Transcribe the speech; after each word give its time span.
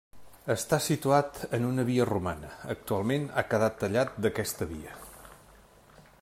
Està 0.51 0.77
situat 0.85 1.37
en 1.57 1.67
una 1.67 1.85
via 1.89 2.07
romana, 2.11 2.49
actualment 2.77 3.29
ha 3.43 3.47
quedat 3.53 3.79
tallat 3.85 4.19
d'aquesta 4.27 4.71
via. 4.75 4.99